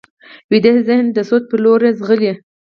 ویده 0.51 0.71
ذهن 0.87 1.05
د 1.13 1.17
سوچ 1.29 1.43
پر 1.49 1.59
لور 1.63 1.81
ځغلي 1.99 2.33